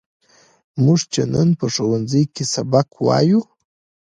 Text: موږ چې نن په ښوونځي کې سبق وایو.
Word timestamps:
موږ 0.83 0.99
چې 1.13 1.21
نن 1.33 1.49
په 1.59 1.65
ښوونځي 1.73 2.23
کې 2.33 2.43
سبق 2.53 2.87
وایو. 3.05 3.41